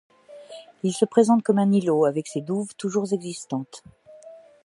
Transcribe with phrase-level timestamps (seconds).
[0.81, 3.83] Il se présente comme un îlot avec ses douves toujours existantes.